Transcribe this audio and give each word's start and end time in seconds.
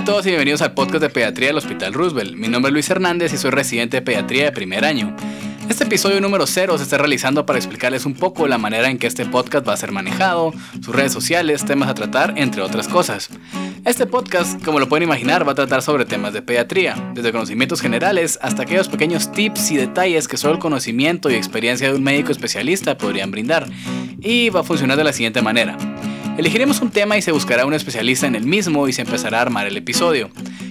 Hola 0.00 0.04
a 0.04 0.12
todos 0.12 0.24
y 0.24 0.30
bienvenidos 0.30 0.62
al 0.62 0.72
podcast 0.72 1.02
de 1.02 1.10
pediatría 1.10 1.48
del 1.48 1.58
Hospital 1.58 1.92
Roosevelt. 1.92 2.34
Mi 2.34 2.48
nombre 2.48 2.70
es 2.70 2.72
Luis 2.72 2.88
Hernández 2.88 3.34
y 3.34 3.36
soy 3.36 3.50
residente 3.50 3.98
de 3.98 4.02
pediatría 4.02 4.44
de 4.44 4.52
primer 4.52 4.86
año. 4.86 5.14
Este 5.68 5.84
episodio 5.84 6.22
número 6.22 6.46
0 6.46 6.78
se 6.78 6.84
está 6.84 6.96
realizando 6.96 7.44
para 7.44 7.58
explicarles 7.58 8.06
un 8.06 8.14
poco 8.14 8.48
la 8.48 8.56
manera 8.56 8.88
en 8.88 8.96
que 8.96 9.06
este 9.06 9.26
podcast 9.26 9.68
va 9.68 9.74
a 9.74 9.76
ser 9.76 9.92
manejado, 9.92 10.54
sus 10.82 10.94
redes 10.96 11.12
sociales, 11.12 11.66
temas 11.66 11.90
a 11.90 11.94
tratar, 11.94 12.32
entre 12.38 12.62
otras 12.62 12.88
cosas. 12.88 13.28
Este 13.84 14.06
podcast, 14.06 14.64
como 14.64 14.80
lo 14.80 14.88
pueden 14.88 15.02
imaginar, 15.02 15.46
va 15.46 15.52
a 15.52 15.56
tratar 15.56 15.82
sobre 15.82 16.06
temas 16.06 16.32
de 16.32 16.40
pediatría, 16.40 17.12
desde 17.12 17.30
conocimientos 17.30 17.82
generales 17.82 18.38
hasta 18.40 18.62
aquellos 18.62 18.88
pequeños 18.88 19.30
tips 19.32 19.70
y 19.70 19.76
detalles 19.76 20.28
que 20.28 20.38
solo 20.38 20.54
el 20.54 20.60
conocimiento 20.60 21.28
y 21.28 21.34
experiencia 21.34 21.90
de 21.90 21.94
un 21.94 22.02
médico 22.02 22.32
especialista 22.32 22.96
podrían 22.96 23.30
brindar. 23.30 23.68
Y 24.22 24.48
va 24.48 24.60
a 24.60 24.64
funcionar 24.64 24.96
de 24.96 25.04
la 25.04 25.12
siguiente 25.12 25.42
manera. 25.42 25.76
Elegiremos 26.40 26.80
un 26.80 26.90
tema 26.90 27.18
y 27.18 27.22
se 27.22 27.32
buscará 27.32 27.66
un 27.66 27.74
especialista 27.74 28.26
en 28.26 28.34
el 28.34 28.46
mismo 28.46 28.88
y 28.88 28.94
se 28.94 29.02
empezará 29.02 29.36
a 29.36 29.42
armar 29.42 29.66
el 29.66 29.76
episodio. 29.76 30.30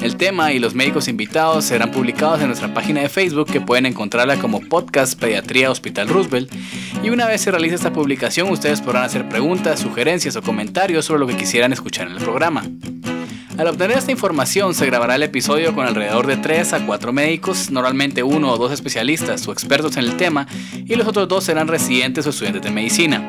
El 0.00 0.16
tema 0.16 0.54
y 0.54 0.58
los 0.58 0.74
médicos 0.74 1.06
invitados 1.06 1.66
serán 1.66 1.90
publicados 1.90 2.40
en 2.40 2.46
nuestra 2.46 2.72
página 2.72 3.02
de 3.02 3.10
Facebook 3.10 3.52
que 3.52 3.60
pueden 3.60 3.84
encontrarla 3.84 4.38
como 4.38 4.60
Podcast 4.60 5.20
Pediatría 5.20 5.70
Hospital 5.70 6.08
Roosevelt. 6.08 6.50
Y 7.02 7.10
una 7.10 7.26
vez 7.26 7.42
se 7.42 7.50
realice 7.50 7.74
esta 7.74 7.92
publicación, 7.92 8.48
ustedes 8.48 8.80
podrán 8.80 9.02
hacer 9.02 9.28
preguntas, 9.28 9.80
sugerencias 9.80 10.34
o 10.34 10.40
comentarios 10.40 11.04
sobre 11.04 11.20
lo 11.20 11.26
que 11.26 11.36
quisieran 11.36 11.74
escuchar 11.74 12.06
en 12.06 12.14
el 12.14 12.22
programa. 12.22 12.64
Al 13.58 13.66
obtener 13.66 13.98
esta 13.98 14.12
información 14.12 14.72
se 14.72 14.86
grabará 14.86 15.16
el 15.16 15.22
episodio 15.24 15.74
con 15.74 15.86
alrededor 15.86 16.26
de 16.26 16.38
3 16.38 16.72
a 16.72 16.86
4 16.86 17.12
médicos, 17.12 17.70
normalmente 17.70 18.22
uno 18.22 18.50
o 18.50 18.56
dos 18.56 18.72
especialistas 18.72 19.46
o 19.46 19.52
expertos 19.52 19.98
en 19.98 20.04
el 20.04 20.16
tema, 20.16 20.46
y 20.72 20.94
los 20.94 21.06
otros 21.06 21.28
dos 21.28 21.44
serán 21.44 21.68
residentes 21.68 22.26
o 22.26 22.30
estudiantes 22.30 22.62
de 22.62 22.70
medicina. 22.70 23.28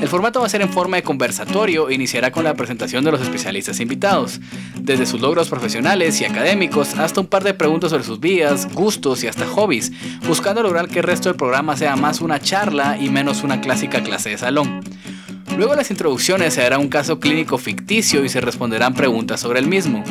El 0.00 0.08
formato 0.08 0.40
va 0.40 0.46
a 0.46 0.48
ser 0.50 0.60
en 0.60 0.68
forma 0.68 0.98
de 0.98 1.02
conversatorio 1.02 1.88
e 1.88 1.94
iniciará 1.94 2.30
con 2.30 2.44
la 2.44 2.54
presentación 2.54 3.02
de 3.02 3.12
los 3.12 3.20
especialistas 3.22 3.80
invitados, 3.80 4.40
desde 4.78 5.06
sus 5.06 5.20
logros 5.20 5.48
profesionales 5.48 6.20
y 6.20 6.26
académicos 6.26 6.94
hasta 6.94 7.20
un 7.20 7.26
par 7.26 7.42
de 7.42 7.54
preguntas 7.54 7.90
sobre 7.90 8.04
sus 8.04 8.20
vidas, 8.20 8.72
gustos 8.74 9.24
y 9.24 9.26
hasta 9.26 9.46
hobbies, 9.46 9.92
buscando 10.26 10.62
lograr 10.62 10.88
que 10.88 10.98
el 10.98 11.04
resto 11.04 11.30
del 11.30 11.36
programa 11.36 11.76
sea 11.76 11.96
más 11.96 12.20
una 12.20 12.40
charla 12.40 12.98
y 13.00 13.08
menos 13.08 13.42
una 13.42 13.60
clásica 13.60 14.02
clase 14.02 14.30
de 14.30 14.38
salón. 14.38 14.80
Luego 15.56 15.74
las 15.74 15.90
introducciones 15.90 16.52
se 16.52 16.62
hará 16.62 16.78
un 16.78 16.88
caso 16.88 17.18
clínico 17.18 17.56
ficticio 17.56 18.24
y 18.24 18.28
se 18.28 18.42
responderán 18.42 18.92
preguntas 18.92 19.40
sobre 19.40 19.58
el 19.58 19.66
mismo. 19.66 20.04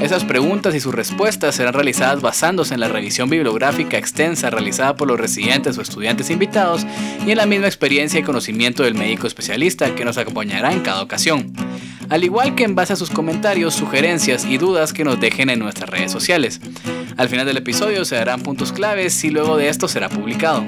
Esas 0.00 0.24
preguntas 0.24 0.76
y 0.76 0.80
sus 0.80 0.94
respuestas 0.94 1.56
serán 1.56 1.74
realizadas 1.74 2.20
basándose 2.20 2.74
en 2.74 2.80
la 2.80 2.88
revisión 2.88 3.28
bibliográfica 3.28 3.98
extensa 3.98 4.50
realizada 4.50 4.94
por 4.94 5.08
los 5.08 5.18
residentes 5.18 5.76
o 5.76 5.82
estudiantes 5.82 6.30
invitados 6.30 6.86
y 7.26 7.32
en 7.32 7.36
la 7.36 7.46
misma 7.46 7.66
experiencia 7.66 8.20
y 8.20 8.22
conocimiento 8.22 8.84
del 8.84 8.94
médico 8.94 9.26
especialista 9.26 9.92
que 9.94 10.04
nos 10.04 10.18
acompañará 10.18 10.72
en 10.72 10.80
cada 10.80 11.02
ocasión. 11.02 11.52
Al 12.08 12.22
igual 12.22 12.54
que 12.54 12.62
en 12.62 12.76
base 12.76 12.92
a 12.92 12.96
sus 12.96 13.10
comentarios, 13.10 13.74
sugerencias 13.74 14.44
y 14.44 14.56
dudas 14.56 14.92
que 14.92 15.04
nos 15.04 15.20
dejen 15.20 15.50
en 15.50 15.58
nuestras 15.58 15.90
redes 15.90 16.12
sociales. 16.12 16.60
Al 17.16 17.28
final 17.28 17.46
del 17.46 17.56
episodio 17.56 18.04
se 18.04 18.16
darán 18.16 18.42
puntos 18.42 18.72
claves 18.72 19.24
y 19.24 19.30
luego 19.30 19.56
de 19.56 19.68
esto 19.68 19.88
será 19.88 20.08
publicado. 20.08 20.64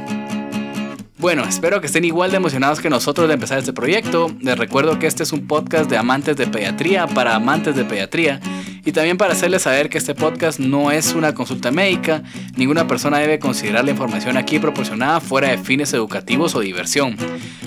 Bueno, 1.18 1.44
espero 1.44 1.80
que 1.80 1.86
estén 1.86 2.04
igual 2.04 2.32
de 2.32 2.38
emocionados 2.38 2.80
que 2.80 2.90
nosotros 2.90 3.28
de 3.28 3.34
empezar 3.34 3.58
este 3.58 3.72
proyecto. 3.72 4.34
Les 4.40 4.58
recuerdo 4.58 4.98
que 4.98 5.06
este 5.06 5.22
es 5.22 5.32
un 5.32 5.46
podcast 5.46 5.88
de 5.88 5.96
amantes 5.96 6.36
de 6.36 6.48
pediatría 6.48 7.06
para 7.06 7.36
amantes 7.36 7.76
de 7.76 7.84
pediatría 7.84 8.40
y 8.84 8.92
también 8.92 9.16
para 9.16 9.32
hacerles 9.32 9.62
saber 9.62 9.88
que 9.88 9.98
este 9.98 10.14
podcast 10.14 10.58
no 10.58 10.90
es 10.90 11.14
una 11.14 11.34
consulta 11.34 11.70
médica, 11.70 12.22
ninguna 12.56 12.86
persona 12.86 13.18
debe 13.18 13.38
considerar 13.38 13.84
la 13.84 13.90
información 13.90 14.36
aquí 14.36 14.58
proporcionada 14.58 15.20
fuera 15.20 15.48
de 15.48 15.58
fines 15.58 15.92
educativos 15.94 16.54
o 16.54 16.60
diversión. 16.60 17.16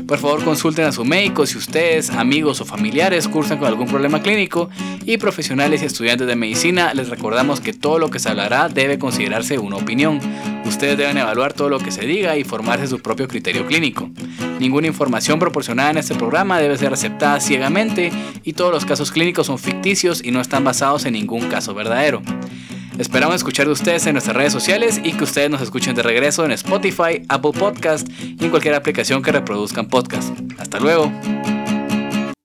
Por 0.07 0.19
favor 0.19 0.43
consulten 0.43 0.85
a 0.85 0.91
su 0.91 1.03
médico 1.03 1.45
si 1.45 1.57
ustedes, 1.57 2.11
amigos 2.11 2.61
o 2.61 2.65
familiares 2.65 3.27
cursan 3.27 3.57
con 3.57 3.67
algún 3.67 3.87
problema 3.87 4.21
clínico 4.21 4.69
y 5.05 5.17
profesionales 5.17 5.81
y 5.81 5.85
estudiantes 5.85 6.27
de 6.27 6.35
medicina 6.35 6.93
les 6.93 7.09
recordamos 7.09 7.59
que 7.59 7.73
todo 7.73 7.99
lo 7.99 8.09
que 8.09 8.19
se 8.19 8.29
hablará 8.29 8.69
debe 8.69 8.99
considerarse 8.99 9.57
una 9.57 9.77
opinión. 9.77 10.19
Ustedes 10.65 10.97
deben 10.97 11.17
evaluar 11.17 11.53
todo 11.53 11.69
lo 11.69 11.79
que 11.79 11.91
se 11.91 12.05
diga 12.05 12.37
y 12.37 12.43
formarse 12.43 12.87
su 12.87 12.99
propio 12.99 13.27
criterio 13.27 13.65
clínico. 13.65 14.09
Ninguna 14.59 14.87
información 14.87 15.39
proporcionada 15.39 15.91
en 15.91 15.97
este 15.97 16.15
programa 16.15 16.59
debe 16.59 16.77
ser 16.77 16.93
aceptada 16.93 17.39
ciegamente 17.39 18.11
y 18.43 18.53
todos 18.53 18.71
los 18.71 18.85
casos 18.85 19.11
clínicos 19.11 19.47
son 19.47 19.59
ficticios 19.59 20.23
y 20.23 20.31
no 20.31 20.41
están 20.41 20.63
basados 20.63 21.05
en 21.05 21.13
ningún 21.13 21.47
caso 21.47 21.73
verdadero. 21.73 22.21
Esperamos 22.97 23.35
escuchar 23.35 23.67
de 23.67 23.73
ustedes 23.73 24.07
en 24.07 24.13
nuestras 24.13 24.35
redes 24.35 24.51
sociales 24.51 24.99
y 25.03 25.13
que 25.13 25.23
ustedes 25.23 25.51
nos 25.51 25.61
escuchen 25.61 25.95
de 25.95 26.01
regreso 26.01 26.43
en 26.45 26.51
Spotify, 26.51 27.21
Apple 27.29 27.51
Podcast 27.51 28.07
y 28.19 28.43
en 28.43 28.49
cualquier 28.49 28.73
aplicación 28.73 29.21
que 29.21 29.31
reproduzcan 29.31 29.87
podcast. 29.87 30.33
Hasta 30.57 30.79
luego. 30.79 31.11